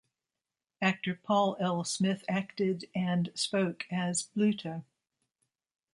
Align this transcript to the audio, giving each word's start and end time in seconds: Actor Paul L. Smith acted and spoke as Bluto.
Actor 0.81 1.19
Paul 1.21 1.57
L. 1.59 1.83
Smith 1.83 2.25
acted 2.27 2.85
and 2.95 3.29
spoke 3.35 3.85
as 3.91 4.23
Bluto. 4.23 4.83